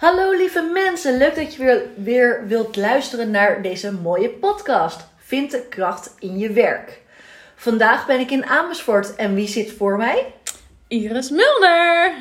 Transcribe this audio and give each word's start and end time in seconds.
Hallo 0.00 0.30
lieve 0.30 0.62
mensen, 0.62 1.16
leuk 1.16 1.34
dat 1.34 1.54
je 1.54 1.62
weer, 1.62 1.82
weer 1.96 2.46
wilt 2.46 2.76
luisteren 2.76 3.30
naar 3.30 3.62
deze 3.62 3.92
mooie 3.92 4.28
podcast. 4.30 5.06
Vind 5.16 5.50
de 5.50 5.66
kracht 5.68 6.14
in 6.18 6.38
je 6.38 6.52
werk. 6.52 7.00
Vandaag 7.54 8.06
ben 8.06 8.20
ik 8.20 8.30
in 8.30 8.44
Amersfoort 8.44 9.14
en 9.16 9.34
wie 9.34 9.48
zit 9.48 9.72
voor 9.72 9.96
mij? 9.96 10.34
Iris 10.88 11.30
Mulder. 11.30 12.12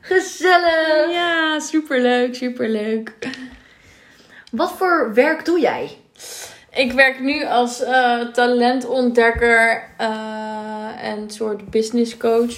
Gezellig! 0.00 1.10
Ja, 1.10 1.58
superleuk, 1.58 2.34
superleuk. 2.34 3.12
Wat 4.50 4.72
voor 4.72 5.14
werk 5.14 5.44
doe 5.44 5.60
jij? 5.60 5.98
Ik 6.70 6.92
werk 6.92 7.20
nu 7.20 7.44
als 7.44 7.82
eh, 7.82 8.20
talentontdekker 8.20 9.88
uh, 10.00 11.02
en 11.02 11.30
soort 11.30 11.70
business 11.70 12.16
coach. 12.16 12.54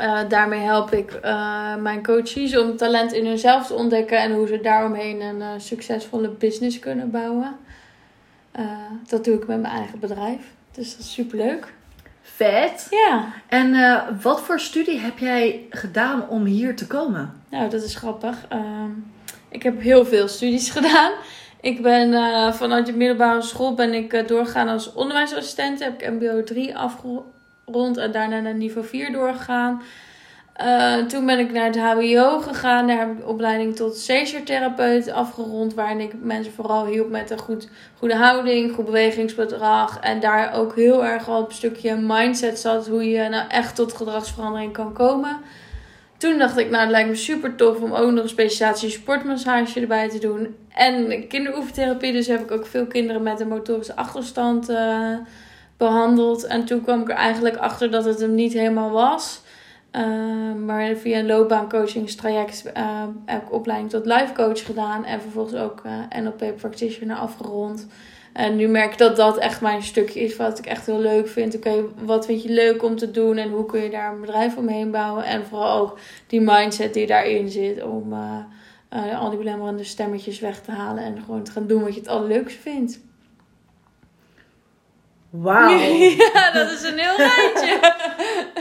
Uh, 0.00 0.20
daarmee 0.28 0.60
help 0.60 0.92
ik 0.92 1.20
mijn 1.78 2.02
coaches 2.02 2.58
om 2.58 2.76
talent 2.76 3.12
in 3.12 3.26
hunzelf 3.26 3.66
te 3.66 3.74
ontdekken 3.74 4.18
en 4.18 4.32
hoe 4.32 4.46
ze 4.46 4.60
daaromheen 4.60 5.20
een 5.20 5.60
succesvolle 5.60 6.28
business 6.28 6.78
kunnen 6.78 7.10
bouwen. 7.10 7.56
dat 9.08 9.24
doe 9.24 9.34
ik 9.34 9.46
met 9.46 9.60
mijn 9.60 9.74
eigen 9.74 9.98
bedrijf. 9.98 10.52
Dus 10.72 10.90
dat 10.90 11.00
is 11.00 11.12
superleuk. 11.12 11.72
Vet. 12.22 12.86
Ja. 12.90 13.32
En 13.48 13.74
wat 14.22 14.40
voor 14.40 14.60
studie 14.60 14.98
heb 14.98 15.18
jij 15.18 15.66
gedaan 15.70 16.28
om 16.28 16.44
hier 16.44 16.76
te 16.76 16.86
komen? 16.86 17.32
Nou, 17.50 17.70
dat 17.70 17.82
is 17.82 17.94
grappig. 17.94 18.46
Ehm, 18.48 18.90
ik 19.48 19.62
heb 19.62 19.80
heel 19.80 20.04
veel 20.04 20.28
studies 20.28 20.70
gedaan. 20.80 21.12
Ik 21.60 21.82
ben 21.82 22.12
vanuit 22.54 22.86
de 22.86 22.92
middelbare 22.92 23.42
school 23.42 23.74
ben 23.74 23.94
ik 23.94 24.28
doorgegaan 24.28 24.68
als 24.68 24.92
onderwijsassistent. 24.92 25.84
Heb 25.84 26.02
ik 26.02 26.10
MBO 26.10 26.44
3 26.44 26.76
afgerond 26.76 27.22
en 27.76 28.12
daarna 28.12 28.40
naar 28.40 28.54
niveau 28.54 28.86
4 28.86 29.12
doorgegaan. 29.12 29.82
Uh, 30.62 30.96
toen 30.96 31.26
ben 31.26 31.38
ik 31.38 31.52
naar 31.52 31.64
het 31.64 31.78
HBO 31.78 32.40
gegaan. 32.40 32.86
Daar 32.86 32.98
heb 32.98 33.18
ik 33.18 33.28
opleiding 33.28 33.76
tot 33.76 33.96
seizure-therapeut 33.96 35.10
afgerond. 35.10 35.74
Waarin 35.74 36.00
ik 36.00 36.12
mensen 36.22 36.52
vooral 36.52 36.86
hielp 36.86 37.10
met 37.10 37.30
een 37.30 37.38
goed, 37.38 37.68
goede 37.98 38.16
houding, 38.16 38.74
goed 38.74 38.84
bewegingsbedrag. 38.84 39.98
En 40.00 40.20
daar 40.20 40.52
ook 40.54 40.74
heel 40.74 41.04
erg 41.04 41.28
al 41.28 41.44
een 41.44 41.54
stukje 41.54 41.96
mindset 41.96 42.58
zat. 42.58 42.88
Hoe 42.88 43.10
je 43.10 43.28
nou 43.28 43.48
echt 43.48 43.74
tot 43.74 43.92
gedragsverandering 43.92 44.72
kan 44.72 44.92
komen. 44.92 45.38
Toen 46.16 46.38
dacht 46.38 46.58
ik, 46.58 46.70
nou 46.70 46.82
het 46.82 46.90
lijkt 46.90 47.08
me 47.08 47.14
super 47.14 47.54
tof 47.54 47.80
om 47.80 47.92
ook 47.92 48.10
nog 48.10 48.22
een 48.22 48.28
specialisatie 48.28 48.90
sportmassage 48.90 49.80
erbij 49.80 50.08
te 50.08 50.18
doen. 50.18 50.56
En 50.68 51.26
kinderoefentherapie, 51.28 52.12
dus 52.12 52.26
heb 52.26 52.40
ik 52.40 52.50
ook 52.50 52.66
veel 52.66 52.86
kinderen 52.86 53.22
met 53.22 53.40
een 53.40 53.48
motorische 53.48 53.96
achterstand 53.96 54.70
uh, 54.70 55.16
behandeld. 55.80 56.44
En 56.44 56.64
toen 56.64 56.82
kwam 56.82 57.00
ik 57.00 57.08
er 57.08 57.16
eigenlijk 57.16 57.56
achter 57.56 57.90
dat 57.90 58.04
het 58.04 58.20
hem 58.20 58.34
niet 58.34 58.52
helemaal 58.52 58.90
was. 58.90 59.40
Uh, 59.96 60.54
maar 60.66 60.96
via 60.96 61.18
een 61.18 61.26
loopbaancoachingstraject 61.26 62.64
uh, 62.76 63.04
heb 63.26 63.42
ik 63.42 63.52
opleiding 63.52 63.90
tot 63.90 64.06
life 64.06 64.32
coach 64.32 64.64
gedaan. 64.64 65.04
En 65.04 65.20
vervolgens 65.20 65.60
ook 65.60 65.82
NLP 66.22 66.56
practitioner 66.56 67.16
afgerond. 67.16 67.86
En 68.32 68.56
nu 68.56 68.68
merk 68.68 68.92
ik 68.92 68.98
dat 68.98 69.16
dat 69.16 69.38
echt 69.38 69.60
mijn 69.60 69.82
stukje 69.82 70.20
is 70.20 70.36
wat 70.36 70.58
ik 70.58 70.66
echt 70.66 70.86
heel 70.86 71.00
leuk 71.00 71.28
vind. 71.28 71.56
Oké, 71.56 71.84
wat 72.04 72.26
vind 72.26 72.42
je 72.42 72.48
leuk 72.48 72.82
om 72.82 72.96
te 72.96 73.10
doen 73.10 73.36
en 73.36 73.50
hoe 73.50 73.66
kun 73.66 73.82
je 73.82 73.90
daar 73.90 74.12
een 74.12 74.20
bedrijf 74.20 74.56
omheen 74.56 74.90
bouwen? 74.90 75.24
En 75.24 75.46
vooral 75.46 75.78
ook 75.78 75.98
die 76.26 76.40
mindset 76.40 76.94
die 76.94 77.06
daarin 77.06 77.48
zit 77.48 77.82
om 77.82 78.12
uh, 78.92 79.20
al 79.20 79.28
die 79.28 79.38
belemmerende 79.38 79.84
stemmetjes 79.84 80.40
weg 80.40 80.60
te 80.60 80.70
halen 80.70 81.04
en 81.04 81.22
gewoon 81.24 81.42
te 81.42 81.50
gaan 81.50 81.66
doen 81.66 81.82
wat 81.82 81.94
je 81.94 82.00
het 82.00 82.08
allerleukste 82.08 82.60
vindt. 82.60 83.00
Wauw. 85.30 85.78
Ja, 86.34 86.50
dat 86.52 86.70
is 86.70 86.82
een 86.82 86.98
heel 86.98 87.16
rijtje. 87.16 87.94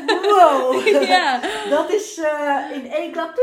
Wow. 0.06 0.88
Ja. 1.08 1.40
Dat 1.70 1.92
is 1.92 2.18
uh, 2.18 2.78
in 2.78 2.92
één 2.92 3.12
klap. 3.12 3.34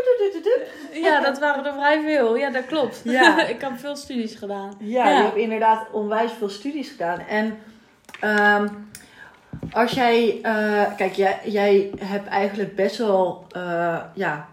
Ja, 0.93 1.21
dat 1.21 1.39
waren 1.39 1.65
er 1.65 1.73
vrij 1.73 2.03
veel. 2.03 2.37
Ja, 2.37 2.51
dat 2.51 2.67
klopt. 2.67 3.01
Ja. 3.05 3.43
ik 3.55 3.61
heb 3.61 3.79
veel 3.79 3.97
studies 3.97 4.35
gedaan. 4.35 4.75
Ja, 4.79 5.09
je 5.09 5.23
hebt 5.23 5.37
inderdaad 5.37 5.87
onwijs 5.93 6.33
veel 6.39 6.49
studies 6.49 6.91
gedaan. 6.91 7.19
En 7.19 7.59
um, 8.25 8.91
als 9.73 9.93
jij... 9.93 10.41
Uh, 10.43 10.97
kijk, 10.97 11.15
jij, 11.15 11.41
jij 11.45 11.91
hebt 11.99 12.29
eigenlijk 12.29 12.77
best 12.77 12.97
wel... 12.97 13.47
Uh, 13.57 14.01
ja, 14.15 14.49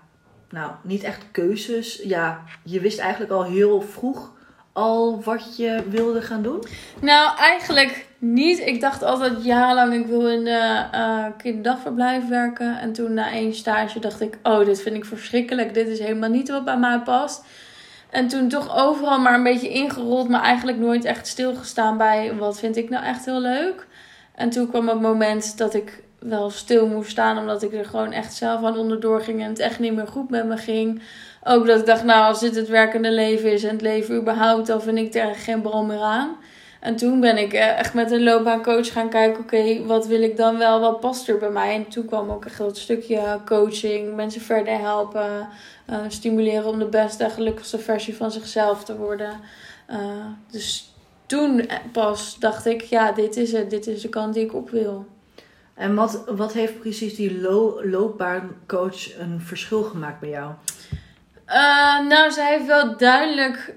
nou, 0.49 0.71
niet 0.81 1.03
echt 1.03 1.25
keuzes. 1.31 2.01
Ja, 2.03 2.43
je 2.63 2.79
wist 2.79 2.99
eigenlijk 2.99 3.31
al 3.31 3.43
heel 3.43 3.81
vroeg 3.81 4.31
al 4.73 5.21
wat 5.23 5.57
je 5.57 5.83
wilde 5.89 6.21
gaan 6.21 6.41
doen? 6.41 6.63
Nou, 6.99 7.37
eigenlijk 7.37 8.07
niet. 8.23 8.59
Ik 8.59 8.81
dacht 8.81 9.03
altijd 9.03 9.43
jarenlang, 9.43 9.93
ik 9.93 10.05
wil 10.05 10.27
in 10.27 10.45
uh, 10.45 11.25
kinderdagverblijf 11.37 12.27
werken. 12.27 12.79
En 12.79 12.93
toen 12.93 13.13
na 13.13 13.31
één 13.31 13.55
stage 13.55 13.99
dacht 13.99 14.21
ik, 14.21 14.37
oh, 14.43 14.65
dit 14.65 14.81
vind 14.81 14.95
ik 14.95 15.05
verschrikkelijk. 15.05 15.73
Dit 15.73 15.87
is 15.87 15.99
helemaal 15.99 16.29
niet 16.29 16.49
wat 16.49 16.65
bij 16.65 16.77
mij 16.77 16.99
past. 16.99 17.43
En 18.09 18.27
toen 18.27 18.47
toch 18.47 18.77
overal 18.77 19.19
maar 19.19 19.33
een 19.33 19.43
beetje 19.43 19.69
ingerold, 19.69 20.29
maar 20.29 20.41
eigenlijk 20.41 20.77
nooit 20.77 21.05
echt 21.05 21.27
stilgestaan 21.27 21.97
bij 21.97 22.35
wat 22.35 22.59
vind 22.59 22.77
ik 22.77 22.89
nou 22.89 23.05
echt 23.05 23.25
heel 23.25 23.41
leuk. 23.41 23.87
En 24.35 24.49
toen 24.49 24.69
kwam 24.69 24.87
het 24.87 25.01
moment 25.01 25.57
dat 25.57 25.73
ik 25.73 26.03
wel 26.19 26.49
stil 26.49 26.87
moest 26.87 27.09
staan, 27.09 27.37
omdat 27.37 27.63
ik 27.63 27.73
er 27.73 27.85
gewoon 27.85 28.11
echt 28.11 28.33
zelf 28.33 28.63
aan 28.63 28.77
onderdoor 28.77 29.21
ging 29.21 29.41
en 29.41 29.49
het 29.49 29.59
echt 29.59 29.79
niet 29.79 29.93
meer 29.95 30.07
goed 30.07 30.29
met 30.29 30.45
me 30.45 30.57
ging. 30.57 31.01
Ook 31.43 31.67
dat 31.67 31.79
ik 31.79 31.85
dacht, 31.85 32.03
nou, 32.03 32.25
als 32.25 32.39
dit 32.39 32.55
het 32.55 32.67
werkende 32.67 33.11
leven 33.11 33.51
is 33.51 33.63
en 33.63 33.71
het 33.71 33.81
leven 33.81 34.15
überhaupt, 34.15 34.67
dan 34.67 34.81
vind 34.81 34.97
ik 34.97 35.13
er 35.13 35.35
geen 35.35 35.61
bal 35.61 35.83
meer 35.83 36.01
aan. 36.01 36.35
En 36.83 36.95
toen 36.95 37.19
ben 37.19 37.37
ik 37.37 37.53
echt 37.53 37.93
met 37.93 38.11
een 38.11 38.23
loopbaancoach 38.23 38.91
gaan 38.91 39.09
kijken, 39.09 39.43
oké, 39.43 39.85
wat 39.85 40.07
wil 40.07 40.21
ik 40.21 40.37
dan 40.37 40.57
wel, 40.57 40.79
wat 40.79 40.99
past 40.99 41.29
er 41.29 41.37
bij 41.37 41.49
mij? 41.49 41.75
En 41.75 41.87
toen 41.87 42.05
kwam 42.05 42.29
ook 42.29 42.45
echt 42.45 42.57
dat 42.57 42.77
stukje 42.77 43.39
coaching, 43.45 44.15
mensen 44.15 44.41
verder 44.41 44.79
helpen, 44.79 45.47
uh, 45.89 45.97
stimuleren 46.07 46.65
om 46.65 46.79
de 46.79 46.85
beste 46.85 47.23
en 47.23 47.31
gelukkigste 47.31 47.79
versie 47.79 48.15
van 48.15 48.31
zichzelf 48.31 48.83
te 48.83 48.97
worden. 48.97 49.39
Uh, 49.89 50.25
dus 50.51 50.93
toen 51.25 51.69
pas 51.91 52.39
dacht 52.39 52.65
ik, 52.65 52.81
ja, 52.81 53.11
dit 53.11 53.37
is 53.37 53.51
het, 53.51 53.69
dit 53.69 53.87
is 53.87 54.01
de 54.01 54.09
kant 54.09 54.33
die 54.33 54.43
ik 54.43 54.53
op 54.53 54.69
wil. 54.69 55.05
En 55.73 55.95
wat, 55.95 56.23
wat 56.35 56.53
heeft 56.53 56.79
precies 56.79 57.15
die 57.15 57.39
lo 57.39 57.81
loopbaancoach 57.83 59.19
een 59.19 59.41
verschil 59.41 59.83
gemaakt 59.83 60.19
bij 60.19 60.29
jou? 60.29 60.51
Uh, 61.47 62.07
nou, 62.07 62.31
zij 62.31 62.51
heeft 62.51 62.65
wel 62.65 62.97
duidelijk 62.97 63.75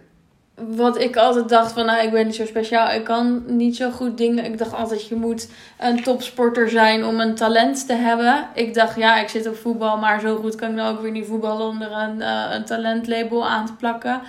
wat 0.56 1.00
ik 1.00 1.17
altijd 1.17 1.49
dacht 1.49 1.72
van, 1.72 1.87
nou, 1.87 2.03
ik 2.03 2.11
ben 2.11 2.27
niet 2.27 2.34
zo 2.34 2.47
speciaal. 2.47 2.91
Ik 2.91 3.05
kan 3.05 3.43
niet 3.47 3.77
zo 3.77 3.91
goed 3.91 4.19
dingen. 4.19 4.44
Ik 4.44 4.59
dacht 4.59 4.75
altijd, 4.75 5.09
je 5.09 5.15
moet 5.15 5.49
een 5.78 6.03
topsporter 6.03 6.71
zijn 6.71 7.05
om 7.05 7.21
een 7.21 7.34
talent 7.34 7.87
te 7.87 7.93
hebben. 7.93 8.49
Ik 8.55 8.75
dacht, 8.75 8.97
ja, 8.97 9.21
ik 9.21 9.28
zit 9.28 9.49
op 9.49 9.56
voetbal, 9.56 9.97
maar 9.97 10.21
zo 10.21 10.37
goed 10.37 10.55
kan 10.55 10.69
ik 10.69 10.75
nou 10.75 10.94
ook 10.94 11.03
weer 11.03 11.11
niet 11.11 11.27
voetballen 11.27 11.67
onder 11.67 11.93
een, 11.93 12.17
uh, 12.17 12.44
een 12.50 12.65
talentlabel 12.65 13.49
aan 13.49 13.67
te 13.67 13.72
plakken. 13.72 14.21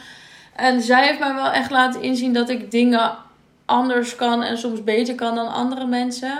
En 0.55 0.81
zij 0.81 1.07
heeft 1.07 1.19
mij 1.19 1.33
wel 1.33 1.51
echt 1.51 1.71
laten 1.71 2.01
inzien 2.01 2.33
dat 2.33 2.49
ik 2.49 2.71
dingen 2.71 3.11
anders 3.65 4.15
kan 4.15 4.43
en 4.43 4.57
soms 4.57 4.83
beter 4.83 5.15
kan 5.15 5.35
dan 5.35 5.53
andere 5.53 5.85
mensen. 5.85 6.33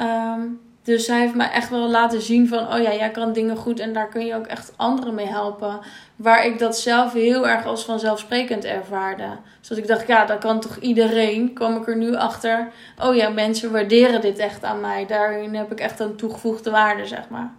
Um, 0.00 0.60
dus 0.88 1.04
zij 1.04 1.20
heeft 1.20 1.34
mij 1.34 1.50
echt 1.50 1.70
wel 1.70 1.90
laten 1.90 2.22
zien 2.22 2.48
van, 2.48 2.72
oh 2.72 2.82
ja, 2.82 2.92
jij 2.92 3.10
kan 3.10 3.32
dingen 3.32 3.56
goed 3.56 3.80
en 3.80 3.92
daar 3.92 4.08
kun 4.08 4.26
je 4.26 4.34
ook 4.34 4.46
echt 4.46 4.72
anderen 4.76 5.14
mee 5.14 5.26
helpen. 5.26 5.80
Waar 6.16 6.46
ik 6.46 6.58
dat 6.58 6.78
zelf 6.78 7.12
heel 7.12 7.48
erg 7.48 7.64
als 7.66 7.84
vanzelfsprekend 7.84 8.64
ervaarde. 8.64 9.28
Dus 9.68 9.78
ik 9.78 9.86
dacht, 9.86 10.06
ja, 10.06 10.24
dat 10.24 10.38
kan 10.38 10.60
toch 10.60 10.76
iedereen. 10.76 11.52
Kwam 11.52 11.76
ik 11.76 11.88
er 11.88 11.96
nu 11.96 12.14
achter, 12.14 12.68
oh 13.02 13.14
ja, 13.14 13.28
mensen 13.28 13.72
waarderen 13.72 14.20
dit 14.20 14.38
echt 14.38 14.64
aan 14.64 14.80
mij. 14.80 15.06
Daarin 15.06 15.54
heb 15.54 15.72
ik 15.72 15.80
echt 15.80 16.00
een 16.00 16.16
toegevoegde 16.16 16.70
waarde, 16.70 17.06
zeg 17.06 17.28
maar. 17.28 17.50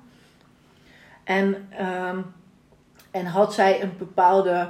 En, 1.24 1.70
um, 2.10 2.34
en 3.12 3.26
had 3.26 3.54
zij 3.54 3.82
een 3.82 3.94
bepaalde 3.98 4.70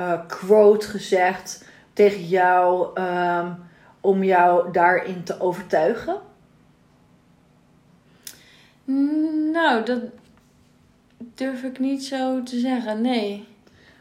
uh, 0.00 0.12
quote 0.26 0.86
gezegd 0.86 1.64
tegen 1.92 2.24
jou 2.24 2.88
um, 3.00 3.66
om 4.00 4.24
jou 4.24 4.72
daarin 4.72 5.22
te 5.24 5.40
overtuigen? 5.40 6.26
Nou, 9.52 9.84
dat 9.84 10.00
durf 11.34 11.62
ik 11.62 11.78
niet 11.78 12.04
zo 12.04 12.42
te 12.42 12.58
zeggen, 12.58 13.00
nee. 13.00 13.48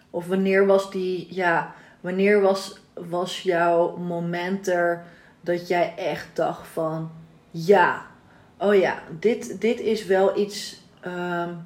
Of 0.10 0.28
wanneer 0.28 0.66
was 0.66 0.92
die, 0.92 1.28
ja, 1.30 1.74
wanneer 2.02 2.42
was, 2.42 2.80
was 2.94 3.42
jouw 3.42 3.98
moment 3.98 4.68
er 4.68 5.04
dat 5.42 5.68
jij 5.68 5.94
echt 5.98 6.28
dacht 6.34 6.68
van, 6.68 7.12
ja, 7.52 8.06
oh 8.58 8.76
ja, 8.76 9.00
dit, 9.20 9.62
dit 9.62 9.80
is 9.80 10.06
wel 10.06 10.38
iets 10.38 10.82
um, 11.06 11.66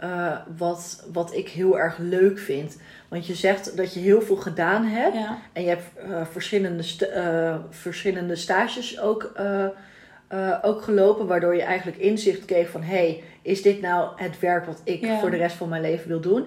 uh, 0.00 0.36
wat, 0.56 1.06
wat 1.12 1.34
ik 1.34 1.48
heel 1.48 1.78
erg 1.78 1.98
leuk 1.98 2.38
vind. 2.38 2.76
Want 3.08 3.26
je 3.26 3.34
zegt 3.34 3.76
dat 3.76 3.94
je 3.94 4.00
heel 4.00 4.22
veel 4.22 4.36
gedaan 4.36 4.84
hebt. 4.84 5.14
Ja. 5.14 5.38
En 5.52 5.62
je 5.62 5.68
hebt 5.68 5.90
uh, 6.08 6.26
verschillende, 6.26 6.84
uh, 7.16 7.56
verschillende 7.70 8.36
stages 8.36 9.00
ook 9.00 9.32
uh, 10.34 10.58
ook 10.62 10.82
gelopen, 10.82 11.26
waardoor 11.26 11.54
je 11.54 11.62
eigenlijk 11.62 11.98
inzicht 11.98 12.44
kreeg 12.44 12.70
van 12.70 12.82
hey, 12.82 13.22
is 13.42 13.62
dit 13.62 13.80
nou 13.80 14.10
het 14.16 14.38
werk 14.38 14.66
wat 14.66 14.80
ik 14.84 15.00
Ja. 15.00 15.18
voor 15.18 15.30
de 15.30 15.36
rest 15.36 15.56
van 15.56 15.68
mijn 15.68 15.82
leven 15.82 16.08
wil 16.08 16.20
doen? 16.20 16.42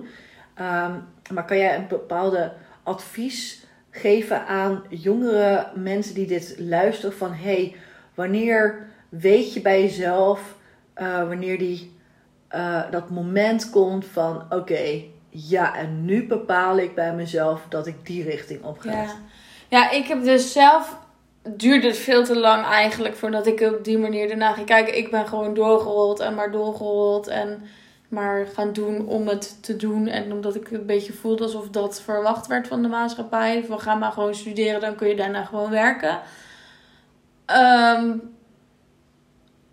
Um, 0.59 1.03
maar 1.31 1.45
kan 1.45 1.57
jij 1.57 1.75
een 1.75 1.87
bepaalde 1.87 2.53
advies 2.83 3.65
geven 3.89 4.47
aan 4.47 4.83
jongere 4.89 5.67
mensen 5.75 6.15
die 6.15 6.27
dit 6.27 6.55
luisteren 6.57 7.15
van 7.15 7.33
hey, 7.33 7.75
wanneer 8.13 8.87
weet 9.09 9.53
je 9.53 9.61
bij 9.61 9.81
jezelf 9.81 10.55
uh, 10.97 11.27
wanneer 11.27 11.57
die, 11.57 11.95
uh, 12.55 12.91
dat 12.91 13.09
moment 13.09 13.69
komt 13.69 14.05
van 14.05 14.35
oké, 14.35 14.55
okay, 14.55 15.09
ja, 15.29 15.75
en 15.75 16.05
nu 16.05 16.27
bepaal 16.27 16.77
ik 16.77 16.95
bij 16.95 17.13
mezelf 17.13 17.61
dat 17.69 17.87
ik 17.87 18.05
die 18.05 18.23
richting 18.23 18.63
op 18.63 18.79
ga. 18.79 18.91
Ja. 18.91 19.09
ja, 19.67 19.91
ik 19.91 20.05
heb 20.05 20.23
dus 20.23 20.51
zelf. 20.51 20.97
Duurde 21.49 21.87
het 21.87 21.97
veel 21.97 22.23
te 22.23 22.39
lang 22.39 22.65
eigenlijk 22.65 23.15
voordat 23.15 23.47
ik 23.47 23.59
op 23.59 23.83
die 23.83 23.97
manier 23.97 24.29
erna 24.29 24.53
ging 24.53 24.65
kijken. 24.65 24.97
Ik 24.97 25.11
ben 25.11 25.27
gewoon 25.27 25.53
doorgerold 25.53 26.19
en 26.19 26.35
maar 26.35 26.51
doorgerold. 26.51 27.27
En 27.27 27.63
maar 28.07 28.47
gaan 28.47 28.73
doen 28.73 29.07
om 29.07 29.27
het 29.27 29.63
te 29.63 29.75
doen. 29.75 30.07
En 30.07 30.31
omdat 30.31 30.55
ik 30.55 30.71
een 30.71 30.85
beetje 30.85 31.13
voelde 31.13 31.43
alsof 31.43 31.69
dat 31.69 32.01
verwacht 32.01 32.47
werd 32.47 32.67
van 32.67 32.81
de 32.81 32.87
maatschappij. 32.87 33.63
Van 33.63 33.79
ga 33.79 33.95
maar 33.95 34.11
gewoon 34.11 34.35
studeren, 34.35 34.81
dan 34.81 34.95
kun 34.95 35.07
je 35.07 35.15
daarna 35.15 35.45
gewoon 35.45 35.69
werken. 35.69 36.21
Ehm, 37.45 38.17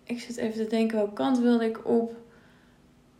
ik 0.03 0.19
zit 0.19 0.37
even 0.37 0.63
te 0.63 0.69
denken, 0.69 0.97
welke 0.97 1.13
kant 1.13 1.39
wilde 1.39 1.65
ik 1.65 1.87
op? 1.87 2.22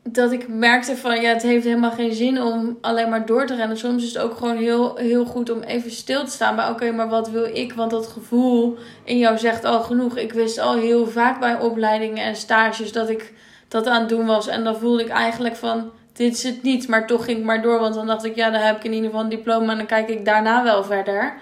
Dat 0.09 0.31
ik 0.31 0.47
merkte 0.47 0.97
van, 0.97 1.21
ja, 1.21 1.29
het 1.29 1.41
heeft 1.41 1.65
helemaal 1.65 1.91
geen 1.91 2.13
zin 2.13 2.41
om 2.41 2.77
alleen 2.81 3.09
maar 3.09 3.25
door 3.25 3.45
te 3.45 3.55
rennen. 3.55 3.77
Soms 3.77 4.03
is 4.03 4.13
het 4.13 4.23
ook 4.23 4.38
gewoon 4.38 4.57
heel, 4.57 4.95
heel 4.95 5.25
goed 5.25 5.50
om 5.50 5.61
even 5.61 5.91
stil 5.91 6.25
te 6.25 6.31
staan. 6.31 6.55
Maar 6.55 6.69
oké, 6.69 6.91
maar 6.91 7.09
wat 7.09 7.29
wil 7.29 7.45
ik? 7.45 7.73
Want 7.73 7.91
dat 7.91 8.07
gevoel 8.07 8.77
in 9.03 9.17
jou 9.17 9.38
zegt 9.38 9.65
al 9.65 9.81
genoeg. 9.81 10.17
Ik 10.17 10.33
wist 10.33 10.59
al 10.59 10.75
heel 10.75 11.07
vaak 11.07 11.39
bij 11.39 11.59
opleidingen 11.59 12.23
en 12.23 12.35
stages 12.35 12.91
dat 12.91 13.09
ik 13.09 13.33
dat 13.67 13.88
aan 13.88 14.00
het 14.00 14.09
doen 14.09 14.25
was. 14.25 14.47
En 14.47 14.63
dan 14.63 14.75
voelde 14.75 15.03
ik 15.03 15.09
eigenlijk 15.09 15.55
van, 15.55 15.91
dit 16.13 16.33
is 16.33 16.44
het 16.44 16.63
niet. 16.63 16.88
Maar 16.88 17.07
toch 17.07 17.25
ging 17.25 17.38
ik 17.38 17.44
maar 17.44 17.61
door. 17.61 17.79
Want 17.79 17.94
dan 17.94 18.07
dacht 18.07 18.25
ik, 18.25 18.35
ja, 18.35 18.50
dan 18.50 18.61
heb 18.61 18.77
ik 18.77 18.83
in 18.83 18.94
ieder 18.94 19.09
geval 19.09 19.23
een 19.23 19.29
diploma. 19.29 19.71
En 19.71 19.77
dan 19.77 19.85
kijk 19.85 20.09
ik 20.09 20.25
daarna 20.25 20.63
wel 20.63 20.83
verder. 20.83 21.33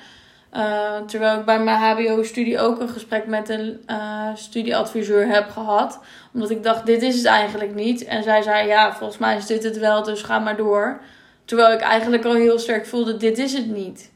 Uh, 0.53 0.98
terwijl 1.06 1.39
ik 1.39 1.45
bij 1.45 1.59
mijn 1.59 1.77
HBO-studie 1.77 2.59
ook 2.59 2.80
een 2.80 2.89
gesprek 2.89 3.27
met 3.27 3.50
een 3.50 3.83
uh, 3.88 4.27
studieadviseur 4.36 5.27
heb 5.27 5.50
gehad. 5.50 6.00
Omdat 6.33 6.50
ik 6.50 6.63
dacht, 6.63 6.86
dit 6.86 7.01
is 7.01 7.15
het 7.15 7.25
eigenlijk 7.25 7.75
niet. 7.75 8.03
En 8.03 8.24
zij 8.24 8.42
zei, 8.42 8.68
ja, 8.68 8.94
volgens 8.94 9.19
mij 9.19 9.38
is 9.38 9.45
dit 9.45 9.63
het 9.63 9.77
wel, 9.77 10.03
dus 10.03 10.21
ga 10.21 10.39
maar 10.39 10.57
door. 10.57 11.01
Terwijl 11.45 11.74
ik 11.74 11.81
eigenlijk 11.81 12.25
al 12.25 12.33
heel 12.33 12.59
sterk 12.59 12.86
voelde, 12.86 13.18
dit 13.18 13.38
is 13.38 13.53
het 13.53 13.65
niet. 13.65 14.12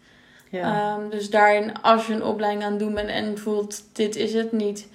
Ja. 0.49 0.95
Um, 0.97 1.09
dus 1.09 1.29
daarin, 1.29 1.81
als 1.81 2.07
je 2.07 2.13
een 2.13 2.23
opleiding 2.23 2.63
aan 2.63 2.71
het 2.71 2.79
doen 2.79 2.93
bent 2.93 3.09
en 3.09 3.37
voelt, 3.37 3.83
dit 3.93 4.15
is 4.15 4.33
het 4.33 4.51
niet. 4.51 4.87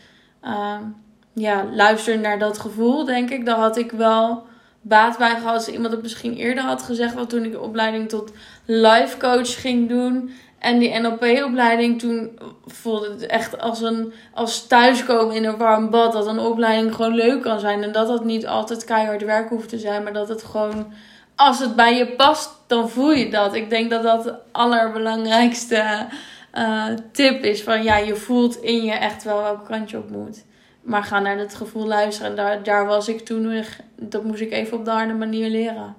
Um, 0.45 0.97
ja, 1.33 1.65
luister 1.73 2.19
naar 2.19 2.39
dat 2.39 2.59
gevoel, 2.59 3.05
denk 3.05 3.31
ik. 3.31 3.47
Daar 3.47 3.57
had 3.57 3.77
ik 3.77 3.91
wel 3.91 4.47
baat 4.81 5.19
bij 5.19 5.35
gehad 5.35 5.55
als 5.55 5.69
iemand 5.69 5.93
het 5.93 6.03
misschien 6.03 6.37
eerder 6.37 6.65
had 6.65 6.83
gezegd. 6.83 7.15
Want 7.15 7.31
toen 7.31 7.45
ik 7.45 7.53
de 7.53 7.61
opleiding 7.61 8.09
tot 8.09 8.33
life 8.65 9.17
coach 9.17 9.61
ging 9.61 9.89
doen 9.89 10.31
en 10.61 10.79
die 10.79 10.99
NLP-opleiding, 10.99 11.99
toen 11.99 12.39
voelde 12.67 13.11
het 13.11 13.27
echt 13.27 13.61
als, 13.61 13.81
een, 13.81 14.13
als 14.35 14.67
thuiskomen 14.67 15.35
in 15.35 15.45
een 15.45 15.57
warm 15.57 15.91
bad. 15.91 16.13
Dat 16.13 16.27
een 16.27 16.39
opleiding 16.39 16.95
gewoon 16.95 17.15
leuk 17.15 17.43
kan 17.43 17.61
zijn. 17.61 17.83
En 17.83 17.93
dat 17.93 18.07
dat 18.07 18.25
niet 18.25 18.47
altijd 18.47 18.85
keihard 18.85 19.25
werk 19.25 19.49
hoeft 19.49 19.69
te 19.69 19.79
zijn, 19.79 20.03
maar 20.03 20.13
dat 20.13 20.29
het 20.29 20.43
gewoon, 20.43 20.93
als 21.37 21.59
het 21.59 21.77
bij 21.77 21.97
je 21.97 22.07
past, 22.07 22.51
dan 22.67 22.89
voel 22.89 23.13
je 23.13 23.31
dat. 23.31 23.55
Ik 23.55 23.71
denk 23.71 23.91
dat 23.91 24.03
dat 24.03 24.23
de 24.23 24.35
allerbelangrijkste 24.53 26.07
uh, 26.55 26.87
tip 27.13 27.45
is. 27.45 27.63
Van 27.63 27.83
ja, 27.83 27.97
je 27.97 28.17
voelt 28.17 28.57
in 28.57 28.85
je 28.85 28.93
echt 28.93 29.25
wel 29.25 29.43
welke 29.43 29.67
kant 29.67 29.91
je 29.91 29.99
op 29.99 30.11
moet. 30.11 30.45
Maar 30.83 31.05
ga 31.05 31.19
naar 31.19 31.39
het 31.39 31.55
gevoel 31.55 31.87
luisteren. 31.87 32.31
En 32.31 32.37
daar, 32.37 32.63
daar 32.63 32.87
was 32.87 33.09
ik 33.09 33.21
toen, 33.21 33.65
dat 33.97 34.25
moest 34.25 34.41
ik 34.41 34.53
even 34.53 34.79
op 34.79 34.85
de 34.85 34.91
harde 34.91 35.15
manier 35.15 35.49
leren. 35.49 35.97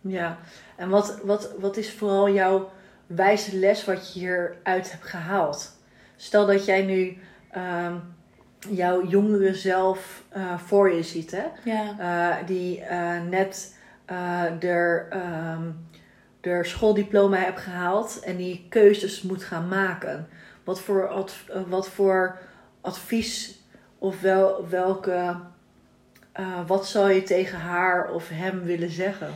Ja, 0.00 0.38
en 0.76 0.88
wat, 0.88 1.20
wat, 1.24 1.50
wat 1.58 1.76
is 1.76 1.92
vooral 1.92 2.30
jouw 2.30 2.70
wijze 3.16 3.56
les 3.56 3.84
wat 3.84 4.12
je 4.12 4.20
hieruit 4.20 4.92
hebt 4.92 5.04
gehaald? 5.04 5.80
Stel 6.16 6.46
dat 6.46 6.64
jij 6.64 6.82
nu 6.82 7.18
uh, 7.56 7.94
jouw 8.70 9.06
jongere 9.06 9.54
zelf 9.54 10.24
uh, 10.36 10.58
voor 10.58 10.92
je 10.92 11.02
ziet, 11.02 11.30
hè? 11.30 11.44
Ja. 11.64 11.96
Uh, 12.00 12.46
die 12.46 12.80
uh, 12.80 13.22
net 13.28 13.76
er, 14.60 15.08
um, 15.12 15.88
er 16.40 16.66
schooldiploma 16.66 17.36
hebt 17.36 17.60
gehaald 17.60 18.20
en 18.20 18.36
die 18.36 18.66
keuzes 18.68 19.22
moet 19.22 19.44
gaan 19.44 19.68
maken. 19.68 20.28
Wat 20.64 20.80
voor, 20.80 21.26
wat 21.68 21.88
voor 21.88 22.38
advies 22.80 23.60
of 23.98 24.20
wel, 24.20 24.68
welke, 24.68 25.36
wat 26.66 26.86
zou 26.86 27.12
je 27.12 27.22
tegen 27.22 27.58
haar 27.58 28.10
of 28.10 28.28
hem 28.28 28.62
willen 28.62 28.90
zeggen? 28.90 29.34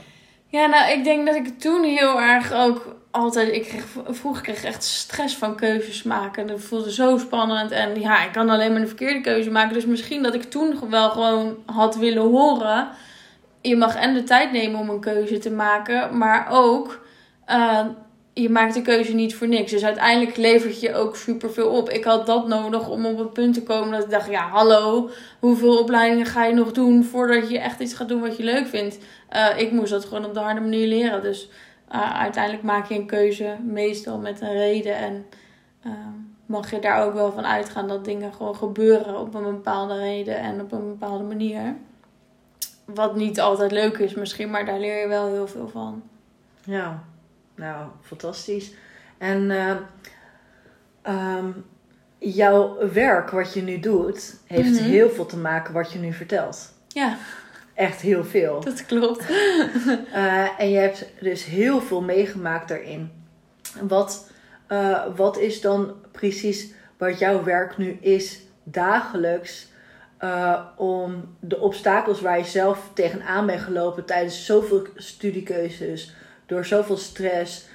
Ja, 0.57 0.67
nou, 0.67 0.93
ik 0.93 1.05
denk 1.05 1.27
dat 1.27 1.35
ik 1.35 1.61
toen 1.61 1.83
heel 1.83 2.21
erg 2.21 2.53
ook 2.53 2.97
altijd, 3.11 3.53
ik 3.53 3.63
kreeg, 3.63 3.85
vroeger 4.09 4.43
kreeg 4.43 4.65
echt 4.65 4.85
stress 4.85 5.37
van 5.37 5.57
keuzes 5.57 6.03
maken. 6.03 6.47
Dat 6.47 6.61
voelde 6.61 6.93
zo 6.93 7.19
spannend. 7.19 7.71
En 7.71 8.01
ja, 8.01 8.25
ik 8.25 8.33
kan 8.33 8.51
alleen 8.51 8.73
maar 8.73 8.81
de 8.81 8.87
verkeerde 8.87 9.21
keuze 9.21 9.51
maken. 9.51 9.75
Dus 9.75 9.87
misschien 9.87 10.23
dat 10.23 10.35
ik 10.35 10.43
toen 10.43 10.91
wel 10.91 11.11
gewoon 11.11 11.57
had 11.67 11.97
willen 11.97 12.23
horen. 12.23 12.89
Je 13.61 13.77
mag 13.77 13.97
en 13.97 14.15
de 14.15 14.23
tijd 14.23 14.53
nemen 14.53 14.81
om 14.81 14.89
een 14.89 15.01
keuze 15.01 15.39
te 15.39 15.51
maken. 15.51 16.19
Maar 16.19 16.47
ook, 16.51 17.07
uh, 17.51 17.87
je 18.39 18.51
maakt 18.51 18.75
de 18.75 18.83
keuze 18.83 19.15
niet 19.15 19.35
voor 19.35 19.49
niks. 19.49 19.71
Dus 19.71 19.85
uiteindelijk 19.85 20.37
levert 20.37 20.81
je 20.81 20.95
ook 20.95 21.17
superveel 21.17 21.69
op. 21.69 21.91
Ik 21.91 22.05
had 22.05 22.27
dat 22.27 22.49
nodig 22.49 22.89
om 22.89 23.07
op 23.07 23.19
het 23.19 23.33
punt 23.33 23.55
te 23.55 23.63
komen 23.63 23.91
dat 23.91 24.05
ik 24.05 24.11
dacht: 24.11 24.31
ja, 24.31 24.49
hallo, 24.49 25.11
hoeveel 25.41 25.79
opleidingen 25.79 26.27
ga 26.27 26.45
je 26.45 26.55
nog 26.55 26.73
doen 26.73 27.05
voordat 27.05 27.51
je 27.51 27.59
echt 27.59 27.81
iets 27.81 27.95
gaat 27.95 28.09
doen 28.09 28.21
wat 28.21 28.37
je 28.37 28.43
leuk 28.43 28.67
vindt? 28.67 28.99
Uh, 29.33 29.59
ik 29.59 29.73
moest 29.73 29.91
dat 29.91 30.05
gewoon 30.05 30.25
op 30.25 30.35
de 30.35 30.41
harde 30.41 30.61
manier 30.61 30.87
leren. 30.87 31.23
Dus 31.23 31.49
uh, 31.93 32.21
uiteindelijk 32.21 32.63
maak 32.63 32.89
je 32.89 32.95
een 32.95 33.07
keuze 33.07 33.57
meestal 33.65 34.19
met 34.19 34.41
een 34.41 34.53
reden. 34.53 34.97
En 34.97 35.27
uh, 35.87 35.93
mag 36.47 36.71
je 36.71 36.79
daar 36.79 37.05
ook 37.05 37.15
wel 37.15 37.33
van 37.33 37.47
uitgaan 37.47 37.89
dat 37.89 38.05
dingen 38.05 38.33
gewoon 38.35 38.57
gebeuren 38.57 39.21
op 39.21 39.35
een 39.35 39.43
bepaalde 39.43 39.99
reden 39.99 40.39
en 40.39 40.61
op 40.61 40.73
een 40.73 40.89
bepaalde 40.89 41.25
manier. 41.25 41.77
Wat 42.85 43.17
niet 43.17 43.41
altijd 43.41 43.73
leuk 43.73 43.99
is 43.99 44.15
misschien, 44.15 44.51
maar 44.51 44.67
daar 44.67 44.81
leer 44.81 45.01
je 45.01 45.09
wel 45.09 45.27
heel 45.27 45.49
veel 45.49 45.69
van. 45.69 46.03
Ja, 46.65 47.03
nou, 47.57 47.89
fantastisch. 48.03 48.73
En 49.19 49.51
uh, 49.51 49.77
um, 51.37 51.65
jouw 52.19 52.93
werk, 52.93 53.31
wat 53.31 53.55
je 53.55 53.63
nu 53.63 53.79
doet, 53.79 54.41
heeft 54.45 54.71
mm 54.71 54.77
-hmm. 54.77 54.85
heel 54.85 55.11
veel 55.11 55.27
te 55.27 55.37
maken 55.37 55.75
wat 55.75 55.93
je 55.93 55.99
nu 55.99 56.13
vertelt. 56.13 56.75
Ja 56.89 57.17
echt 57.77 58.01
heel 58.01 58.25
veel. 58.25 58.61
Dat 58.61 58.87
klopt. 58.87 59.31
uh, 59.31 60.61
en 60.61 60.71
je 60.71 60.79
hebt 60.79 61.07
dus 61.21 61.45
heel 61.45 61.81
veel 61.81 62.03
meegemaakt 62.03 62.69
daarin. 62.69 63.11
Wat, 63.81 64.31
uh, 64.69 65.05
wat 65.17 65.39
is 65.39 65.61
dan 65.61 65.95
precies 66.13 66.73
wat 66.99 67.19
jouw 67.19 67.45
werk 67.45 67.77
nu 67.77 67.99
is 68.01 68.41
dagelijks? 68.65 69.75
Uh, 70.21 70.61
om 70.77 71.37
de 71.41 71.61
obstakels 71.61 72.21
waar 72.21 72.39
je 72.39 72.45
zelf 72.45 72.91
tegenaan 72.95 73.47
bent 73.47 73.61
gelopen 73.61 74.05
tijdens 74.05 74.47
zoveel 74.47 74.87
studiekeuzes, 74.95 76.15
door 76.47 76.65
zoveel 76.65 76.97
stress, 76.97 77.67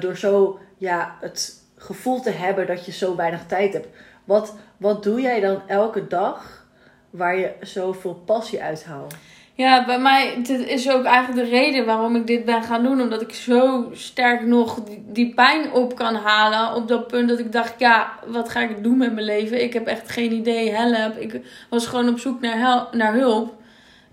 door 0.00 0.16
zo 0.16 0.58
ja, 0.78 1.16
het 1.20 1.64
gevoel 1.76 2.20
te 2.20 2.30
hebben 2.30 2.66
dat 2.66 2.86
je 2.86 2.92
zo 2.92 3.16
weinig 3.16 3.46
tijd 3.46 3.72
hebt. 3.72 3.88
Wat, 4.24 4.54
wat 4.76 5.02
doe 5.02 5.20
jij 5.20 5.40
dan 5.40 5.62
elke 5.66 6.06
dag 6.06 6.66
waar 7.10 7.38
je 7.38 7.52
zoveel 7.60 8.14
passie 8.14 8.62
uithaalt? 8.62 9.14
Ja, 9.54 9.84
bij 9.84 9.98
mij, 9.98 10.42
dit 10.42 10.66
is 10.66 10.90
ook 10.90 11.04
eigenlijk 11.04 11.48
de 11.48 11.56
reden 11.56 11.86
waarom 11.86 12.16
ik 12.16 12.26
dit 12.26 12.44
ben 12.44 12.62
gaan 12.62 12.82
doen. 12.82 13.00
Omdat 13.00 13.20
ik 13.20 13.34
zo 13.34 13.88
sterk 13.92 14.46
nog 14.46 14.80
die, 15.06 15.34
pijn 15.34 15.72
op 15.72 15.96
kan 15.96 16.14
halen. 16.14 16.74
Op 16.74 16.88
dat 16.88 17.06
punt 17.06 17.28
dat 17.28 17.38
ik 17.38 17.52
dacht, 17.52 17.74
ja, 17.78 18.12
wat 18.26 18.48
ga 18.48 18.60
ik 18.60 18.82
doen 18.82 18.96
met 18.96 19.12
mijn 19.12 19.26
leven? 19.26 19.62
Ik 19.62 19.72
heb 19.72 19.86
echt 19.86 20.10
geen 20.10 20.32
idee, 20.32 20.70
help. 20.70 21.16
Ik 21.16 21.40
was 21.70 21.86
gewoon 21.86 22.08
op 22.08 22.18
zoek 22.18 22.40
naar, 22.40 22.88
naar 22.92 23.14
hulp. 23.14 23.54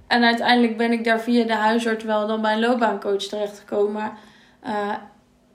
En 0.08 0.24
uiteindelijk 0.24 0.78
ben 0.78 0.92
ik 0.92 1.04
daar 1.04 1.20
via 1.20 1.44
de 1.44 1.54
huisarts 1.54 2.04
wel 2.04 2.28
dan 2.28 2.42
bij 2.42 2.54
een 2.54 2.60
loopbaancoach 2.60 3.24
terechtgekomen. 3.24 4.12
Uh, 4.66 4.94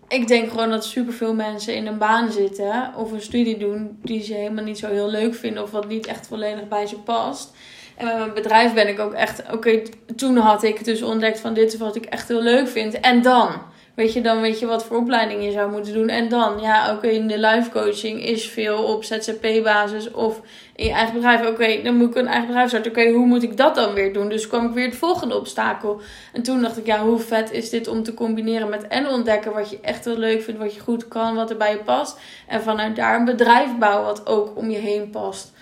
ik 0.08 0.28
denk 0.28 0.50
gewoon 0.50 0.70
dat 0.70 0.84
superveel 0.84 1.34
mensen 1.34 1.74
in 1.74 1.86
een 1.86 1.98
baan 1.98 2.32
zitten 2.32 2.92
of 2.96 3.12
een 3.12 3.22
studie 3.22 3.58
doen 3.58 3.98
die 4.02 4.22
ze 4.22 4.34
helemaal 4.34 4.64
niet 4.64 4.78
zo 4.78 4.88
heel 4.88 5.10
leuk 5.10 5.34
vinden 5.34 5.62
of 5.62 5.70
wat 5.70 5.88
niet 5.88 6.06
echt 6.06 6.26
volledig 6.26 6.68
bij 6.68 6.86
ze 6.86 6.98
past. 6.98 7.56
En 7.96 8.06
met 8.06 8.16
mijn 8.16 8.34
bedrijf 8.34 8.74
ben 8.74 8.88
ik 8.88 8.98
ook 8.98 9.12
echt, 9.12 9.42
oké, 9.52 9.82
toen 10.16 10.36
had 10.36 10.62
ik 10.62 10.84
dus 10.84 11.02
ontdekt 11.02 11.40
van 11.40 11.54
dit 11.54 11.72
is 11.72 11.78
wat 11.78 11.96
ik 11.96 12.04
echt 12.04 12.28
heel 12.28 12.42
leuk 12.42 12.68
vind. 12.68 13.00
En 13.00 13.22
dan, 13.22 13.50
weet 13.98 14.12
je, 14.12 14.20
dan 14.20 14.40
weet 14.40 14.58
je 14.58 14.66
wat 14.66 14.84
voor 14.84 14.96
opleiding 14.96 15.44
je 15.44 15.50
zou 15.50 15.70
moeten 15.70 15.92
doen. 15.92 16.08
En 16.08 16.28
dan, 16.28 16.60
ja, 16.60 16.92
oké, 16.94 17.06
in 17.06 17.26
de 17.28 17.38
live 17.38 17.70
coaching 17.70 18.24
is 18.24 18.48
veel 18.48 18.82
op 18.82 19.04
ZZP-basis 19.04 20.10
of 20.10 20.40
in 20.76 20.84
je 20.84 20.92
eigen 20.92 21.14
bedrijf. 21.14 21.46
Oké, 21.46 21.82
dan 21.82 21.96
moet 21.96 22.08
ik 22.10 22.14
een 22.14 22.26
eigen 22.26 22.46
bedrijf 22.46 22.68
starten. 22.68 22.90
Oké, 22.90 23.10
hoe 23.10 23.26
moet 23.26 23.42
ik 23.42 23.56
dat 23.56 23.74
dan 23.74 23.94
weer 23.94 24.12
doen? 24.12 24.28
Dus 24.28 24.46
kwam 24.46 24.66
ik 24.66 24.74
weer 24.74 24.86
het 24.86 24.96
volgende 24.96 25.36
obstakel. 25.36 26.00
En 26.32 26.42
toen 26.42 26.62
dacht 26.62 26.78
ik, 26.78 26.86
ja, 26.86 27.04
hoe 27.04 27.18
vet 27.18 27.52
is 27.52 27.70
dit 27.70 27.88
om 27.88 28.02
te 28.02 28.14
combineren 28.14 28.68
met 28.68 28.86
en 28.88 29.08
ontdekken 29.08 29.52
wat 29.52 29.70
je 29.70 29.78
echt 29.82 30.04
heel 30.04 30.18
leuk 30.18 30.42
vindt, 30.42 30.60
wat 30.60 30.74
je 30.74 30.80
goed 30.80 31.08
kan, 31.08 31.34
wat 31.34 31.50
er 31.50 31.56
bij 31.56 31.70
je 31.70 31.78
past. 31.78 32.20
En 32.46 32.62
vanuit 32.62 32.96
daar 32.96 33.18
een 33.18 33.24
bedrijf 33.24 33.78
bouwen 33.78 34.06
wat 34.06 34.26
ook 34.26 34.56
om 34.56 34.70
je 34.70 34.78
heen 34.78 35.10
past. 35.10 35.52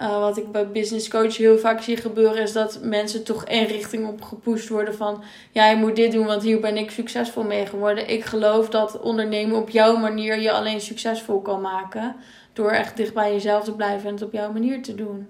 Uh, 0.00 0.18
wat 0.18 0.36
ik 0.36 0.52
bij 0.52 0.68
business 0.68 1.08
coach 1.08 1.36
heel 1.36 1.58
vaak 1.58 1.82
zie 1.82 1.96
gebeuren, 1.96 2.42
is 2.42 2.52
dat 2.52 2.78
mensen 2.82 3.24
toch 3.24 3.44
één 3.44 3.66
richting 3.66 4.06
op 4.06 4.22
gepusht 4.22 4.68
worden 4.68 4.94
van 4.94 5.22
ja, 5.50 5.70
je 5.70 5.76
moet 5.76 5.96
dit 5.96 6.12
doen, 6.12 6.26
want 6.26 6.42
hier 6.42 6.60
ben 6.60 6.76
ik 6.76 6.90
succesvol 6.90 7.42
mee 7.42 7.66
geworden. 7.66 8.10
Ik 8.10 8.24
geloof 8.24 8.68
dat 8.68 9.00
ondernemen 9.00 9.56
op 9.56 9.70
jouw 9.70 9.96
manier 9.96 10.40
je 10.40 10.52
alleen 10.52 10.80
succesvol 10.80 11.40
kan 11.40 11.60
maken. 11.60 12.16
Door 12.52 12.70
echt 12.70 12.96
dicht 12.96 13.14
bij 13.14 13.32
jezelf 13.32 13.64
te 13.64 13.74
blijven 13.74 14.08
en 14.08 14.14
het 14.14 14.22
op 14.22 14.32
jouw 14.32 14.52
manier 14.52 14.82
te 14.82 14.94
doen. 14.94 15.28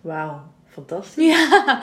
Wauw, 0.00 0.42
fantastisch. 0.66 1.26
Ja. 1.26 1.80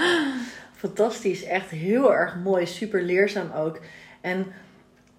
fantastisch. 0.76 1.44
Echt 1.44 1.70
heel 1.70 2.14
erg 2.14 2.36
mooi. 2.44 2.66
Super 2.66 3.02
leerzaam 3.02 3.52
ook. 3.52 3.80
En 4.22 4.54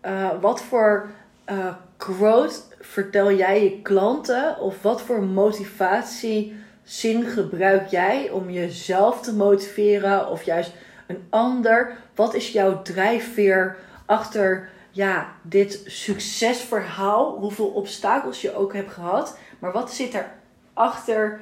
uh, 0.06 0.30
wat 0.40 0.62
voor 0.62 1.10
uh, 1.50 1.74
quote 2.04 2.54
vertel 2.80 3.32
jij 3.32 3.62
je 3.62 3.82
klanten? 3.82 4.58
Of 4.58 4.82
wat 4.82 5.02
voor 5.02 5.22
motivatiezin 5.22 7.26
gebruik 7.26 7.90
jij 7.90 8.30
om 8.30 8.50
jezelf 8.50 9.20
te 9.20 9.34
motiveren? 9.34 10.28
Of 10.28 10.42
juist 10.42 10.72
een 11.06 11.26
ander? 11.30 11.96
Wat 12.14 12.34
is 12.34 12.52
jouw 12.52 12.82
drijfveer 12.82 13.76
achter 14.06 14.68
ja, 14.90 15.32
dit 15.42 15.82
succesverhaal? 15.86 17.36
Hoeveel 17.38 17.68
obstakels 17.68 18.40
je 18.40 18.54
ook 18.54 18.72
hebt 18.72 18.92
gehad. 18.92 19.38
Maar 19.58 19.72
wat 19.72 19.92
zit 19.92 20.14
er 20.14 20.30
achter 20.74 21.40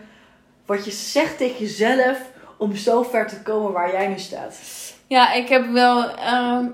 wat 0.66 0.84
je 0.84 0.90
zegt 0.90 1.38
tegen 1.38 1.58
jezelf 1.58 2.18
om 2.56 2.76
zo 2.76 3.02
ver 3.02 3.26
te 3.26 3.42
komen 3.42 3.72
waar 3.72 3.92
jij 3.92 4.06
nu 4.06 4.18
staat? 4.18 4.60
Ja, 5.06 5.32
ik 5.32 5.48
heb 5.48 5.70
wel 5.70 6.10
ehm, 6.10 6.66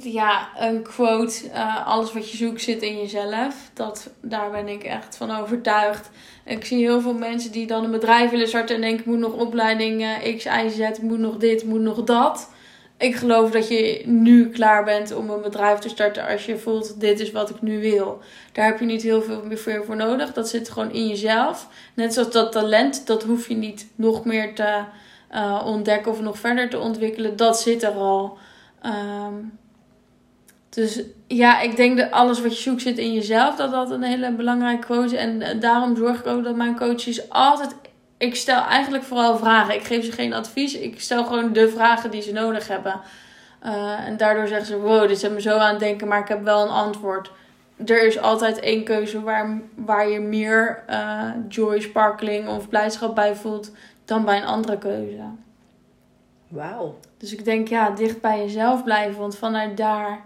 ja, 0.00 0.48
een 0.58 0.82
quote. 0.82 1.44
Uh, 1.44 1.86
alles 1.86 2.12
wat 2.12 2.30
je 2.30 2.36
zoekt 2.36 2.62
zit 2.62 2.82
in 2.82 2.98
jezelf. 2.98 3.70
Dat, 3.74 4.10
daar 4.20 4.50
ben 4.50 4.68
ik 4.68 4.84
echt 4.84 5.16
van 5.16 5.30
overtuigd. 5.30 6.10
Ik 6.44 6.64
zie 6.64 6.78
heel 6.78 7.00
veel 7.00 7.14
mensen 7.14 7.52
die 7.52 7.66
dan 7.66 7.84
een 7.84 7.90
bedrijf 7.90 8.30
willen 8.30 8.48
starten 8.48 8.74
en 8.74 8.80
denken: 8.80 9.00
ik 9.00 9.06
moet 9.06 9.18
nog 9.18 9.32
opleiding 9.32 10.02
uh, 10.02 10.36
X, 10.36 10.44
Y, 10.44 10.68
Z, 10.68 10.98
moet 11.00 11.18
nog 11.18 11.36
dit, 11.36 11.64
moet 11.64 11.80
nog 11.80 12.04
dat. 12.04 12.50
Ik 12.96 13.16
geloof 13.16 13.50
dat 13.50 13.68
je 13.68 14.02
nu 14.06 14.50
klaar 14.50 14.84
bent 14.84 15.14
om 15.14 15.30
een 15.30 15.42
bedrijf 15.42 15.78
te 15.78 15.88
starten 15.88 16.26
als 16.26 16.46
je 16.46 16.58
voelt: 16.58 17.00
dit 17.00 17.20
is 17.20 17.30
wat 17.30 17.50
ik 17.50 17.62
nu 17.62 17.80
wil. 17.80 18.20
Daar 18.52 18.66
heb 18.66 18.78
je 18.78 18.86
niet 18.86 19.02
heel 19.02 19.22
veel 19.22 19.42
meer 19.44 19.84
voor 19.84 19.96
nodig. 19.96 20.32
Dat 20.32 20.48
zit 20.48 20.68
gewoon 20.68 20.92
in 20.92 21.08
jezelf. 21.08 21.68
Net 21.94 22.14
zoals 22.14 22.30
dat 22.30 22.52
talent, 22.52 23.06
dat 23.06 23.22
hoef 23.22 23.48
je 23.48 23.54
niet 23.54 23.86
nog 23.94 24.24
meer 24.24 24.54
te 24.54 24.82
uh, 25.34 25.62
ontdekken 25.64 26.12
of 26.12 26.20
nog 26.20 26.38
verder 26.38 26.70
te 26.70 26.78
ontwikkelen. 26.78 27.36
Dat 27.36 27.60
zit 27.60 27.82
er 27.82 27.92
al. 27.92 28.38
Um, 28.86 29.58
dus 30.78 31.02
ja, 31.26 31.60
ik 31.60 31.76
denk 31.76 31.98
dat 31.98 32.10
alles 32.10 32.42
wat 32.42 32.56
je 32.56 32.62
zoekt 32.62 32.82
zit 32.82 32.98
in 32.98 33.12
jezelf. 33.12 33.56
Dat 33.56 33.70
dat 33.70 33.90
een 33.90 34.02
hele 34.02 34.32
belangrijke 34.32 34.86
quote 34.86 35.04
is. 35.04 35.12
En 35.12 35.42
eh, 35.42 35.60
daarom 35.60 35.96
zorg 35.96 36.18
ik 36.18 36.26
ook 36.26 36.44
dat 36.44 36.56
mijn 36.56 36.76
coaches 36.76 37.30
altijd... 37.30 37.74
Ik 38.18 38.34
stel 38.34 38.62
eigenlijk 38.62 39.04
vooral 39.04 39.36
vragen. 39.36 39.74
Ik 39.74 39.84
geef 39.84 40.04
ze 40.04 40.12
geen 40.12 40.32
advies. 40.32 40.74
Ik 40.74 41.00
stel 41.00 41.24
gewoon 41.24 41.52
de 41.52 41.68
vragen 41.68 42.10
die 42.10 42.22
ze 42.22 42.32
nodig 42.32 42.68
hebben. 42.68 43.00
Uh, 43.64 44.06
en 44.06 44.16
daardoor 44.16 44.46
zeggen 44.46 44.66
ze, 44.66 44.78
wow, 44.78 45.08
dit 45.08 45.18
zet 45.18 45.32
me 45.32 45.40
zo 45.40 45.56
aan 45.56 45.70
het 45.70 45.78
denken, 45.78 46.08
maar 46.08 46.20
ik 46.20 46.28
heb 46.28 46.44
wel 46.44 46.62
een 46.62 46.72
antwoord. 46.72 47.30
Er 47.86 48.06
is 48.06 48.18
altijd 48.18 48.60
één 48.60 48.84
keuze 48.84 49.22
waar, 49.22 49.60
waar 49.74 50.08
je 50.08 50.20
meer 50.20 50.84
uh, 50.90 51.30
joy, 51.48 51.80
sparkling 51.80 52.48
of 52.48 52.68
blijdschap 52.68 53.14
bij 53.14 53.34
voelt 53.34 53.72
dan 54.04 54.24
bij 54.24 54.36
een 54.36 54.46
andere 54.46 54.78
keuze. 54.78 55.22
Wauw. 56.48 56.98
Dus 57.16 57.32
ik 57.32 57.44
denk, 57.44 57.68
ja, 57.68 57.90
dicht 57.90 58.20
bij 58.20 58.38
jezelf 58.38 58.84
blijven. 58.84 59.20
Want 59.20 59.36
vanuit 59.36 59.76
daar 59.76 60.20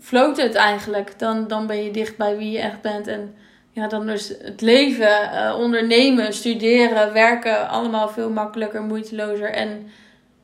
floot 0.00 0.36
het 0.36 0.54
eigenlijk. 0.54 1.18
Dan, 1.18 1.48
dan 1.48 1.66
ben 1.66 1.84
je 1.84 1.90
dicht 1.90 2.16
bij 2.16 2.36
wie 2.36 2.50
je 2.50 2.58
echt 2.58 2.80
bent. 2.80 3.06
En 3.06 3.34
ja, 3.70 3.88
dan 3.88 4.08
is 4.08 4.28
het 4.42 4.60
leven, 4.60 5.22
uh, 5.32 5.56
ondernemen, 5.58 6.32
studeren, 6.32 7.12
werken 7.12 7.68
allemaal 7.68 8.08
veel 8.08 8.30
makkelijker, 8.30 8.82
moeitelozer 8.82 9.52
en 9.52 9.88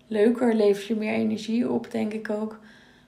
leuker. 0.07 0.55
Levert 0.55 0.87
je 0.87 0.97
meer 0.97 1.15
energie 1.15 1.71
op, 1.71 1.91
denk 1.91 2.13
ik 2.13 2.31
ook. 2.31 2.59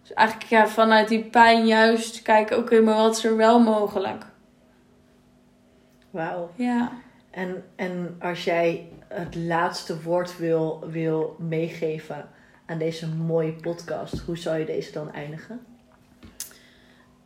Dus 0.03 0.13
eigenlijk 0.13 0.51
ja, 0.51 0.69
vanuit 0.69 1.09
die 1.09 1.25
pijn 1.25 1.67
juist 1.67 2.23
kijken, 2.23 2.57
oké, 2.57 2.67
okay, 2.67 2.85
maar 2.85 2.97
wat 2.97 3.17
is 3.17 3.25
er 3.25 3.37
wel 3.37 3.61
mogelijk? 3.61 4.25
Wauw. 6.11 6.51
Ja. 6.55 6.93
En, 7.31 7.65
en 7.77 8.17
als 8.21 8.45
jij 8.45 8.89
het 9.09 9.35
laatste 9.35 10.03
woord 10.03 10.39
wil, 10.39 10.85
wil 10.87 11.37
meegeven 11.39 12.29
aan 12.67 12.79
deze 12.79 13.09
mooie 13.09 13.53
podcast, 13.53 14.19
hoe 14.19 14.39
zou 14.39 14.59
je 14.59 14.65
deze 14.65 14.93
dan 14.93 15.13
eindigen? 15.13 15.61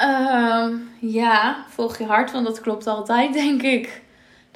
Um, 0.03 0.91
ja, 1.01 1.65
volg 1.69 1.99
je 1.99 2.05
hart, 2.05 2.33
want 2.33 2.47
dat 2.47 2.61
klopt 2.61 2.87
altijd, 2.87 3.33
denk 3.43 3.63
ik. 3.63 4.03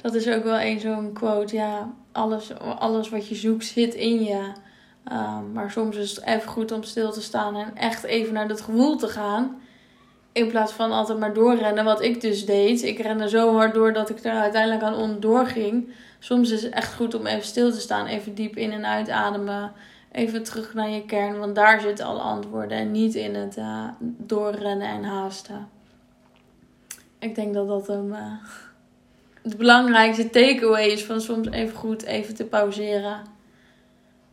Dat 0.01 0.13
is 0.13 0.27
ook 0.27 0.43
wel 0.43 0.59
een 0.59 0.79
zo'n 0.79 1.13
quote. 1.13 1.55
Ja, 1.55 1.93
alles, 2.11 2.59
alles 2.59 3.09
wat 3.09 3.27
je 3.27 3.35
zoekt 3.35 3.65
zit 3.65 3.93
in 3.93 4.23
je. 4.23 4.51
Um, 5.11 5.51
maar 5.51 5.71
soms 5.71 5.95
is 5.95 6.15
het 6.15 6.25
even 6.25 6.49
goed 6.49 6.71
om 6.71 6.83
stil 6.83 7.11
te 7.11 7.21
staan 7.21 7.55
en 7.55 7.75
echt 7.75 8.03
even 8.03 8.33
naar 8.33 8.47
dat 8.47 8.61
gevoel 8.61 8.95
te 8.97 9.07
gaan. 9.07 9.61
In 10.31 10.47
plaats 10.47 10.71
van 10.71 10.91
altijd 10.91 11.19
maar 11.19 11.33
doorrennen, 11.33 11.85
wat 11.85 12.01
ik 12.01 12.21
dus 12.21 12.45
deed. 12.45 12.83
Ik 12.83 12.99
rende 12.99 13.29
zo 13.29 13.55
hard 13.55 13.73
door 13.73 13.93
dat 13.93 14.09
ik 14.09 14.23
er 14.23 14.31
uiteindelijk 14.31 14.83
aan 14.83 14.95
onderdoor. 14.95 15.53
Soms 16.19 16.51
is 16.51 16.63
het 16.63 16.73
echt 16.73 16.93
goed 16.93 17.15
om 17.15 17.25
even 17.25 17.45
stil 17.45 17.71
te 17.71 17.79
staan, 17.79 18.05
even 18.05 18.35
diep 18.35 18.55
in 18.55 18.71
en 18.71 18.85
uitademen 18.85 19.71
even 20.17 20.43
terug 20.43 20.73
naar 20.73 20.89
je 20.89 21.05
kern, 21.05 21.39
want 21.39 21.55
daar 21.55 21.81
zitten 21.81 22.05
alle 22.05 22.19
antwoorden 22.19 22.77
en 22.77 22.91
niet 22.91 23.15
in 23.15 23.35
het 23.35 23.57
uh, 23.57 23.87
doorrennen 23.99 24.87
en 24.87 25.03
haasten. 25.03 25.69
Ik 27.19 27.35
denk 27.35 27.53
dat 27.53 27.67
dat 27.67 27.89
een, 27.89 28.07
uh, 28.07 28.31
het 29.41 29.57
belangrijkste 29.57 30.29
takeaway 30.29 30.87
is 30.87 31.05
van 31.05 31.21
soms 31.21 31.49
even 31.49 31.77
goed 31.77 32.03
even 32.03 32.35
te 32.35 32.45
pauzeren 32.45 33.21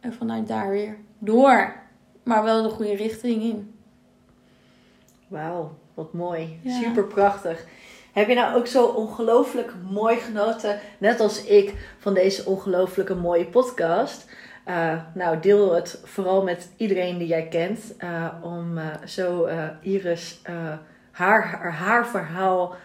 en 0.00 0.12
vanuit 0.12 0.48
daar 0.48 0.70
weer 0.70 0.96
door, 1.18 1.74
maar 2.22 2.42
wel 2.42 2.62
de 2.62 2.68
goede 2.68 2.94
richting 2.94 3.42
in. 3.42 3.74
Wauw, 5.28 5.74
wat 5.94 6.12
mooi. 6.12 6.60
Super 6.66 7.04
prachtig. 7.04 7.64
Heb 8.12 8.28
je 8.28 8.34
nou 8.34 8.56
ook 8.56 8.66
zo 8.66 8.86
ongelooflijk 8.86 9.74
mooi 9.90 10.16
genoten, 10.16 10.80
net 10.98 11.20
als 11.20 11.44
ik, 11.44 11.94
van 11.98 12.14
deze 12.14 12.44
ongelooflijke 12.44 13.14
mooie 13.14 13.46
podcast? 13.46 14.26
Uh, 14.68 15.00
nou, 15.14 15.40
deel 15.40 15.74
het 15.74 16.00
vooral 16.04 16.42
met 16.42 16.70
iedereen 16.76 17.18
die 17.18 17.26
jij 17.26 17.48
kent. 17.48 17.94
Uh, 17.98 18.34
om 18.42 18.78
uh, 18.78 18.86
zo 19.04 19.48
Iris 19.80 20.42
haar, 21.10 21.72
haar 21.72 22.06
verhaal 22.06 22.76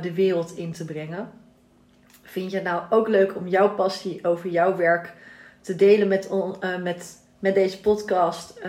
de 0.00 0.14
wereld 0.14 0.56
in 0.56 0.72
te 0.72 0.84
brengen. 0.84 1.30
Vind 2.22 2.50
je 2.50 2.56
het 2.56 2.66
nou 2.66 2.82
ook 2.90 3.08
leuk 3.08 3.36
om 3.36 3.48
jouw 3.48 3.74
passie 3.74 4.24
over 4.24 4.50
jouw 4.50 4.76
werk 4.76 5.14
te 5.60 5.76
delen 5.76 6.08
met, 6.08 6.30
met, 6.80 7.16
met 7.38 7.54
deze 7.54 7.80
podcast? 7.80 8.60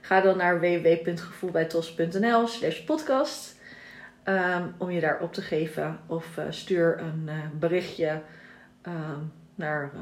ga 0.00 0.20
dan 0.20 0.36
naar 0.36 0.60
www.gevoelbijtos.nl 0.60 2.46
slash 2.46 2.80
podcast. 2.80 3.58
Um, 4.24 4.74
om 4.78 4.90
je 4.90 5.00
daar 5.00 5.20
op 5.20 5.32
te 5.32 5.42
geven. 5.42 5.98
Of 6.06 6.38
stuur 6.50 7.00
een 7.00 7.30
berichtje 7.58 8.22
naar, 9.54 9.92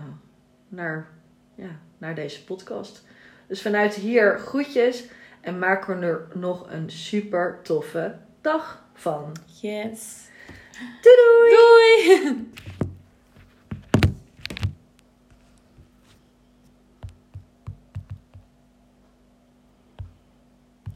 naar 0.68 1.17
ja, 1.58 1.78
naar 1.98 2.14
deze 2.14 2.44
podcast. 2.44 3.04
Dus 3.46 3.62
vanuit 3.62 3.94
hier 3.94 4.38
groetjes 4.38 5.04
en 5.40 5.58
maak 5.58 5.88
er 5.88 6.26
nog 6.34 6.70
een 6.70 6.90
super 6.90 7.58
toffe 7.62 8.14
dag 8.40 8.84
van. 8.94 9.36
Yes. 9.60 10.28
Doei 11.02 11.16
doei! 11.16 12.20
Doei! 12.20 12.46